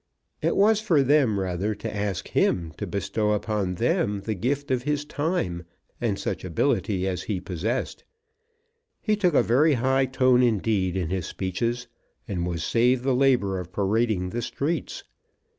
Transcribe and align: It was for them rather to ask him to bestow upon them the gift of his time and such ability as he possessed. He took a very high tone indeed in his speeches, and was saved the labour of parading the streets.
It 0.41 0.55
was 0.55 0.81
for 0.81 1.03
them 1.03 1.39
rather 1.39 1.75
to 1.75 1.95
ask 1.95 2.29
him 2.29 2.73
to 2.77 2.87
bestow 2.87 3.33
upon 3.33 3.75
them 3.75 4.21
the 4.21 4.33
gift 4.33 4.71
of 4.71 4.81
his 4.81 5.05
time 5.05 5.63
and 6.01 6.17
such 6.17 6.43
ability 6.43 7.07
as 7.07 7.21
he 7.29 7.39
possessed. 7.39 8.03
He 8.99 9.15
took 9.15 9.35
a 9.35 9.43
very 9.43 9.73
high 9.73 10.07
tone 10.07 10.41
indeed 10.41 10.97
in 10.97 11.11
his 11.11 11.27
speeches, 11.27 11.87
and 12.27 12.47
was 12.47 12.63
saved 12.63 13.03
the 13.03 13.13
labour 13.13 13.59
of 13.59 13.71
parading 13.71 14.31
the 14.31 14.41
streets. 14.41 15.03